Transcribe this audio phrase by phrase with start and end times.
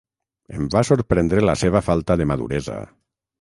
[0.59, 2.81] Em va sorprendre la seva falta de maduresa.